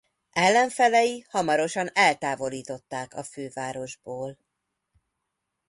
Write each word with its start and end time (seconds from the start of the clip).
Ellenfelei 0.33 1.25
hamarosan 1.29 1.89
eltávolították 1.93 3.13
a 3.13 3.23
fővárosból. 3.23 4.37